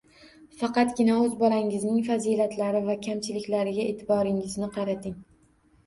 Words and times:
Faqatgina 0.61 1.17
o‘z 1.25 1.35
bolangizning 1.41 2.01
fazilatlari 2.09 2.83
va 2.91 2.99
kamchiliklariga 3.07 3.89
e’tiboringizni 3.95 4.77
qarating. 4.77 5.21